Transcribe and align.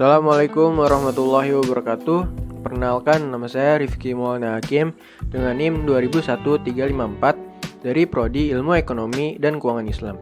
Assalamualaikum 0.00 0.80
warahmatullahi 0.80 1.52
wabarakatuh 1.60 2.20
Perkenalkan 2.64 3.28
nama 3.28 3.44
saya 3.44 3.84
Rifki 3.84 4.16
Maulana 4.16 4.56
Hakim 4.56 4.96
dengan 5.28 5.60
NIM 5.60 5.84
201354 5.84 7.84
dari 7.84 8.08
Prodi 8.08 8.48
Ilmu 8.48 8.80
Ekonomi 8.80 9.36
dan 9.36 9.60
Keuangan 9.60 9.84
Islam. 9.84 10.16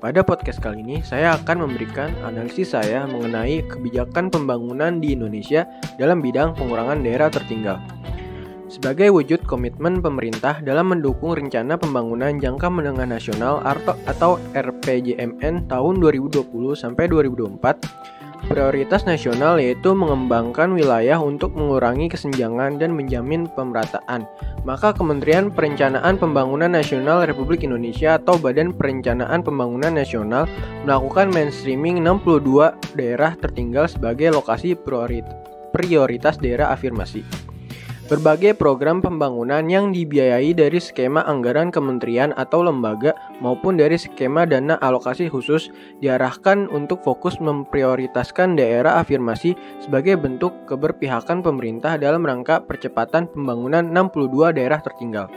Pada 0.00 0.24
podcast 0.24 0.64
kali 0.64 0.80
ini 0.80 1.04
saya 1.04 1.36
akan 1.36 1.68
memberikan 1.68 2.16
analisis 2.24 2.72
saya 2.72 3.04
mengenai 3.04 3.60
kebijakan 3.68 4.32
pembangunan 4.32 5.04
di 5.04 5.12
Indonesia 5.12 5.68
dalam 6.00 6.24
bidang 6.24 6.56
pengurangan 6.56 7.04
daerah 7.04 7.28
tertinggal. 7.28 7.76
Sebagai 8.72 9.12
wujud 9.12 9.44
komitmen 9.44 10.00
pemerintah 10.00 10.64
dalam 10.64 10.96
mendukung 10.96 11.36
rencana 11.36 11.76
pembangunan 11.76 12.40
jangka 12.40 12.72
menengah 12.72 13.04
nasional 13.04 13.60
atau 14.08 14.40
RPJMN 14.56 15.68
tahun 15.68 15.94
2020 16.00 16.40
sampai 16.72 17.04
2024 17.12 18.19
Prioritas 18.50 19.06
nasional 19.06 19.62
yaitu 19.62 19.94
mengembangkan 19.94 20.74
wilayah 20.74 21.22
untuk 21.22 21.54
mengurangi 21.54 22.10
kesenjangan 22.10 22.82
dan 22.82 22.90
menjamin 22.98 23.46
pemerataan. 23.54 24.26
Maka 24.66 24.90
Kementerian 24.90 25.54
Perencanaan 25.54 26.18
Pembangunan 26.18 26.66
Nasional 26.66 27.30
Republik 27.30 27.62
Indonesia 27.62 28.18
atau 28.18 28.34
Badan 28.42 28.74
Perencanaan 28.74 29.46
Pembangunan 29.46 29.94
Nasional 29.94 30.50
melakukan 30.82 31.30
mainstreaming 31.30 32.02
62 32.02 32.98
daerah 32.98 33.38
tertinggal 33.38 33.86
sebagai 33.86 34.34
lokasi 34.34 34.74
prioritas 35.70 36.34
daerah 36.42 36.74
afirmasi. 36.74 37.49
Berbagai 38.10 38.58
program 38.58 38.98
pembangunan 38.98 39.62
yang 39.70 39.94
dibiayai 39.94 40.50
dari 40.50 40.82
skema 40.82 41.22
anggaran 41.30 41.70
kementerian 41.70 42.34
atau 42.34 42.66
lembaga 42.66 43.14
maupun 43.38 43.78
dari 43.78 43.94
skema 43.94 44.50
dana 44.50 44.74
alokasi 44.82 45.30
khusus 45.30 45.70
diarahkan 46.02 46.66
untuk 46.74 47.06
fokus 47.06 47.38
memprioritaskan 47.38 48.58
daerah 48.58 48.98
afirmasi 48.98 49.54
sebagai 49.78 50.18
bentuk 50.18 50.50
keberpihakan 50.66 51.38
pemerintah 51.38 51.94
dalam 52.02 52.26
rangka 52.26 52.58
percepatan 52.66 53.30
pembangunan 53.30 53.86
62 53.94 54.58
daerah 54.58 54.82
tertinggal. 54.82 55.30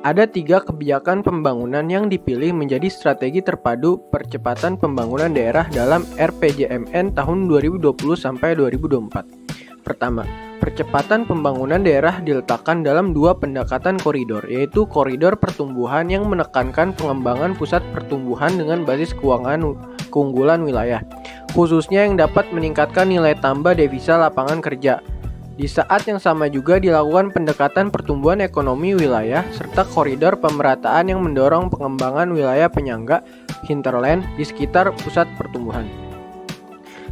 Ada 0.00 0.24
tiga 0.32 0.64
kebijakan 0.64 1.20
pembangunan 1.20 1.84
yang 1.92 2.08
dipilih 2.08 2.56
menjadi 2.56 2.88
strategi 2.88 3.44
terpadu 3.44 4.00
percepatan 4.08 4.80
pembangunan 4.80 5.28
daerah 5.28 5.68
dalam 5.68 6.08
RPJMN 6.16 7.12
tahun 7.12 7.38
2020 7.52 8.16
sampai 8.16 8.56
2024. 8.56 9.84
Pertama, 9.84 10.45
Percepatan 10.56 11.28
pembangunan 11.28 11.84
daerah 11.84 12.16
diletakkan 12.24 12.80
dalam 12.80 13.12
dua 13.12 13.36
pendekatan 13.36 14.00
koridor, 14.00 14.40
yaitu 14.48 14.88
koridor 14.88 15.36
pertumbuhan 15.36 16.08
yang 16.08 16.24
menekankan 16.24 16.96
pengembangan 16.96 17.52
pusat 17.52 17.84
pertumbuhan 17.92 18.56
dengan 18.56 18.88
basis 18.88 19.12
keuangan 19.12 19.76
keunggulan 20.08 20.64
wilayah, 20.64 21.04
khususnya 21.52 22.08
yang 22.08 22.16
dapat 22.16 22.48
meningkatkan 22.56 23.04
nilai 23.04 23.36
tambah 23.36 23.76
devisa 23.76 24.16
lapangan 24.16 24.64
kerja. 24.64 25.04
Di 25.56 25.68
saat 25.68 26.04
yang 26.08 26.20
sama 26.20 26.48
juga 26.52 26.76
dilakukan 26.76 27.32
pendekatan 27.32 27.88
pertumbuhan 27.88 28.44
ekonomi 28.44 28.92
wilayah 28.92 29.44
serta 29.56 29.88
koridor 29.88 30.36
pemerataan 30.40 31.08
yang 31.08 31.20
mendorong 31.24 31.72
pengembangan 31.72 32.28
wilayah 32.32 32.68
penyangga 32.68 33.24
hinterland 33.64 34.24
di 34.36 34.44
sekitar 34.44 34.92
pusat 34.92 35.24
pertumbuhan 35.40 36.05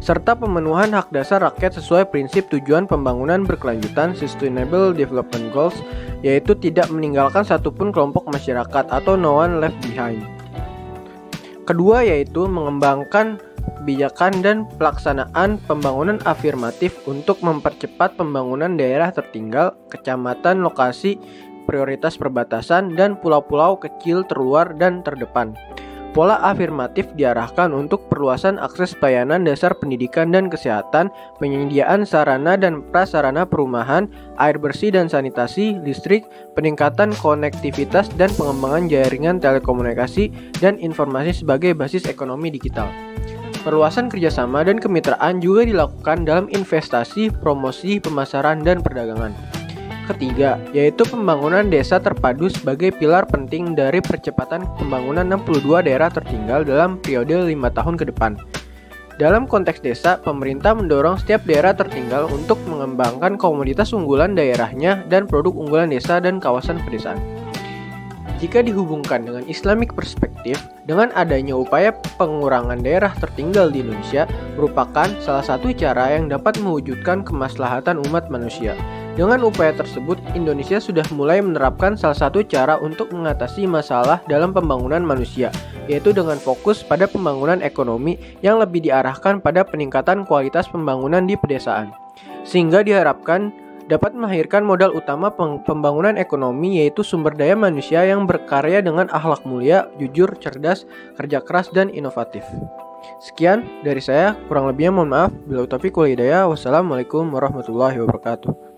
serta 0.00 0.32
pemenuhan 0.32 0.96
hak 0.96 1.12
dasar 1.12 1.44
rakyat 1.44 1.76
sesuai 1.76 2.08
prinsip 2.08 2.48
tujuan 2.48 2.88
pembangunan 2.88 3.44
berkelanjutan 3.44 4.16
Sustainable 4.16 4.96
Development 4.96 5.52
Goals, 5.52 5.76
yaitu 6.24 6.56
tidak 6.56 6.88
meninggalkan 6.88 7.44
satupun 7.44 7.92
kelompok 7.92 8.24
masyarakat 8.32 8.88
atau 8.88 9.14
no 9.14 9.44
one 9.44 9.60
left 9.60 9.76
behind. 9.84 10.24
Kedua 11.68 12.02
yaitu 12.02 12.48
mengembangkan 12.48 13.38
kebijakan 13.80 14.40
dan 14.40 14.56
pelaksanaan 14.80 15.60
pembangunan 15.68 16.18
afirmatif 16.24 16.96
untuk 17.04 17.38
mempercepat 17.44 18.16
pembangunan 18.16 18.74
daerah 18.74 19.12
tertinggal, 19.12 19.76
kecamatan, 19.92 20.64
lokasi, 20.64 21.20
prioritas 21.68 22.16
perbatasan, 22.16 22.96
dan 22.96 23.14
pulau-pulau 23.20 23.78
kecil 23.78 24.24
terluar 24.26 24.72
dan 24.74 25.04
terdepan. 25.04 25.54
Pola 26.10 26.42
afirmatif 26.42 27.06
diarahkan 27.14 27.70
untuk 27.70 28.10
perluasan 28.10 28.58
akses 28.58 28.98
pelayanan 28.98 29.46
dasar 29.46 29.78
pendidikan 29.78 30.34
dan 30.34 30.50
kesehatan, 30.50 31.06
penyediaan 31.38 32.02
sarana 32.02 32.58
dan 32.58 32.82
prasarana 32.90 33.46
perumahan, 33.46 34.10
air 34.42 34.58
bersih 34.58 34.90
dan 34.90 35.06
sanitasi, 35.06 35.78
listrik, 35.86 36.26
peningkatan 36.58 37.14
konektivitas 37.14 38.10
dan 38.18 38.26
pengembangan 38.34 38.90
jaringan 38.90 39.38
telekomunikasi 39.38 40.34
dan 40.58 40.82
informasi 40.82 41.46
sebagai 41.46 41.78
basis 41.78 42.02
ekonomi 42.10 42.50
digital. 42.50 42.90
Perluasan 43.62 44.10
kerjasama 44.10 44.66
dan 44.66 44.82
kemitraan 44.82 45.38
juga 45.38 45.62
dilakukan 45.62 46.26
dalam 46.26 46.50
investasi, 46.50 47.30
promosi, 47.30 48.02
pemasaran, 48.02 48.66
dan 48.66 48.82
perdagangan 48.82 49.49
ketiga, 50.08 50.56
yaitu 50.72 51.04
pembangunan 51.04 51.66
desa 51.68 52.00
terpadu 52.00 52.48
sebagai 52.48 52.94
pilar 52.94 53.26
penting 53.26 53.74
dari 53.74 53.98
percepatan 53.98 54.64
pembangunan 54.80 55.26
62 55.26 55.84
daerah 55.84 56.08
tertinggal 56.08 56.64
dalam 56.64 56.96
periode 57.02 57.48
5 57.48 57.76
tahun 57.76 57.94
ke 57.98 58.04
depan. 58.14 58.38
Dalam 59.20 59.44
konteks 59.44 59.84
desa, 59.84 60.16
pemerintah 60.16 60.72
mendorong 60.72 61.20
setiap 61.20 61.44
daerah 61.44 61.76
tertinggal 61.76 62.24
untuk 62.32 62.56
mengembangkan 62.64 63.36
komoditas 63.36 63.92
unggulan 63.92 64.32
daerahnya 64.32 65.04
dan 65.12 65.28
produk 65.28 65.52
unggulan 65.52 65.92
desa 65.92 66.24
dan 66.24 66.40
kawasan 66.40 66.80
pedesaan. 66.88 67.20
Jika 68.40 68.64
dihubungkan 68.64 69.28
dengan 69.28 69.44
Islamic 69.44 69.92
perspektif, 69.92 70.56
dengan 70.88 71.12
adanya 71.12 71.52
upaya 71.52 71.92
pengurangan 72.16 72.80
daerah 72.80 73.12
tertinggal 73.20 73.68
di 73.68 73.84
Indonesia 73.84 74.24
merupakan 74.56 75.12
salah 75.20 75.44
satu 75.44 75.68
cara 75.76 76.16
yang 76.16 76.32
dapat 76.32 76.56
mewujudkan 76.56 77.20
kemaslahatan 77.20 78.00
umat 78.08 78.32
manusia. 78.32 78.72
Dengan 79.18 79.42
upaya 79.42 79.74
tersebut, 79.74 80.22
Indonesia 80.38 80.78
sudah 80.78 81.02
mulai 81.12 81.42
menerapkan 81.42 81.98
salah 81.98 82.14
satu 82.14 82.46
cara 82.46 82.78
untuk 82.78 83.10
mengatasi 83.10 83.66
masalah 83.66 84.22
dalam 84.30 84.54
pembangunan 84.54 85.02
manusia, 85.02 85.50
yaitu 85.90 86.14
dengan 86.14 86.38
fokus 86.38 86.86
pada 86.86 87.10
pembangunan 87.10 87.58
ekonomi 87.60 88.16
yang 88.40 88.62
lebih 88.62 88.86
diarahkan 88.86 89.42
pada 89.42 89.66
peningkatan 89.66 90.22
kualitas 90.24 90.70
pembangunan 90.70 91.26
di 91.26 91.34
pedesaan. 91.34 91.90
Sehingga 92.46 92.86
diharapkan 92.86 93.50
dapat 93.90 94.14
melahirkan 94.14 94.62
modal 94.62 94.94
utama 94.94 95.34
pembangunan 95.66 96.14
ekonomi 96.14 96.78
yaitu 96.78 97.02
sumber 97.02 97.34
daya 97.34 97.58
manusia 97.58 98.06
yang 98.06 98.22
berkarya 98.22 98.78
dengan 98.78 99.10
akhlak 99.10 99.42
mulia, 99.42 99.90
jujur, 99.98 100.38
cerdas, 100.38 100.86
kerja 101.18 101.42
keras, 101.42 101.74
dan 101.74 101.90
inovatif. 101.90 102.46
Sekian 103.18 103.66
dari 103.82 103.98
saya, 103.98 104.38
kurang 104.46 104.70
lebihnya 104.70 104.94
mohon 104.94 105.10
maaf. 105.10 105.34
Bila 105.44 105.66
taufiq 105.66 105.98
wal 105.98 106.14
hidayah, 106.14 106.46
wassalamualaikum 106.46 107.26
warahmatullahi 107.34 107.98
wabarakatuh. 107.98 108.69